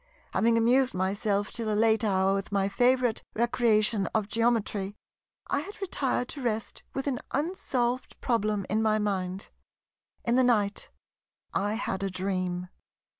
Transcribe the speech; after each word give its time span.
Having 0.33 0.57
amused 0.57 0.95
myself 0.95 1.51
till 1.51 1.71
a 1.71 1.77
late 1.77 2.03
hour 2.03 2.33
with 2.33 2.51
my 2.51 2.67
favourite 2.67 3.21
recreation 3.35 4.07
of 4.15 4.27
Geometry, 4.27 4.95
I 5.45 5.59
had 5.59 5.79
retired 5.79 6.27
to 6.29 6.41
rest 6.41 6.81
with 6.95 7.05
an 7.05 7.19
unsolved 7.33 8.19
problem 8.19 8.65
in 8.67 8.81
my 8.81 8.97
mind. 8.97 9.51
In 10.25 10.37
the 10.37 10.43
night 10.43 10.89
I 11.53 11.75
had 11.75 12.01
a 12.01 12.09
dream. 12.09 12.69